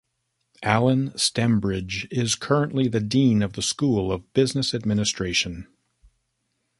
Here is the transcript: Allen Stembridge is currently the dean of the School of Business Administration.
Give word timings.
Allen 0.63 1.11
Stembridge 1.11 2.07
is 2.09 2.33
currently 2.33 2.87
the 2.87 2.99
dean 2.99 3.43
of 3.43 3.53
the 3.53 3.61
School 3.61 4.11
of 4.11 4.33
Business 4.33 4.73
Administration. 4.73 5.67